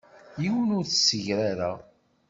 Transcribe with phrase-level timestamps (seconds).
[0.41, 1.77] Yiwen ur t-ssegrareɣ.